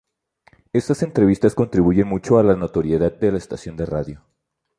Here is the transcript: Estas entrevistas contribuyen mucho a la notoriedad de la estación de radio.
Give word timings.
Estas 0.73 1.03
entrevistas 1.03 1.53
contribuyen 1.53 2.07
mucho 2.07 2.39
a 2.39 2.43
la 2.43 2.55
notoriedad 2.55 3.13
de 3.19 3.33
la 3.33 3.37
estación 3.37 3.77
de 3.77 3.85
radio. 3.85 4.25